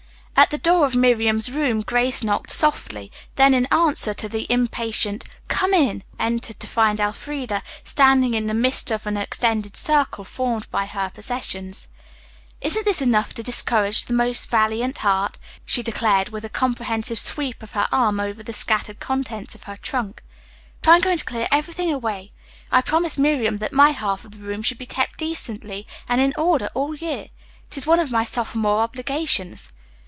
At 0.35 0.49
the 0.49 0.57
door 0.57 0.87
of 0.87 0.95
Miriam's 0.95 1.51
room 1.51 1.81
Grace 1.83 2.23
knocked 2.23 2.49
softly, 2.49 3.11
then 3.35 3.53
in 3.53 3.67
answer 3.71 4.11
to 4.15 4.27
the 4.27 4.51
impatient, 4.51 5.23
"Come 5.47 5.71
in," 5.71 6.03
entered 6.19 6.59
to 6.61 6.67
find 6.67 6.99
Elfreda 6.99 7.61
standing 7.83 8.33
in 8.33 8.47
the 8.47 8.55
midst 8.55 8.89
of 8.89 9.05
an 9.05 9.17
extended 9.17 9.77
circle 9.77 10.23
formed 10.23 10.69
by 10.71 10.87
her 10.87 11.11
possessions. 11.13 11.89
"Isn't 12.59 12.85
this 12.85 13.03
enough 13.03 13.35
to 13.35 13.43
discourage 13.43 14.05
the 14.05 14.15
most 14.15 14.49
valiant 14.49 14.97
heart?" 14.99 15.37
she 15.63 15.83
declared, 15.83 16.29
with 16.29 16.43
a 16.43 16.49
comprehensive 16.49 17.19
sweep 17.19 17.61
of 17.61 17.73
her 17.73 17.87
arm 17.91 18.19
over 18.19 18.41
the 18.41 18.51
scattered 18.51 18.99
contents 18.99 19.53
of 19.53 19.63
her 19.65 19.77
trunk. 19.77 20.23
"But 20.81 20.89
I 20.89 20.95
am 20.95 21.01
going 21.01 21.17
to 21.19 21.25
clear 21.25 21.47
everything 21.51 21.91
away. 21.93 22.31
I 22.71 22.81
promised 22.81 23.19
Miriam 23.19 23.57
that 23.57 23.73
my 23.73 23.91
half 23.91 24.25
of 24.25 24.31
the 24.31 24.43
room 24.45 24.63
should 24.63 24.79
be 24.79 24.87
kept 24.87 25.19
'decently 25.19 25.85
and 26.09 26.19
in 26.19 26.33
order' 26.35 26.71
all 26.73 26.95
year. 26.95 27.27
It 27.67 27.77
is 27.77 27.85
one 27.85 27.99
of 27.99 28.11
my 28.11 28.23
sophomore 28.25 28.81
obligations." 28.81 29.71